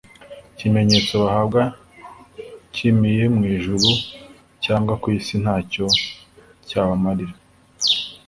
Ikimenyetso 0.53 1.13
bahabwa 1.23 1.61
kimiye 2.73 3.23
mu 3.35 3.41
ijuru 3.55 3.89
cyangwa 4.63 4.93
ku 5.01 5.07
isi 5.17 5.35
ntacyo 5.43 5.85
cyabamarira. 6.67 7.35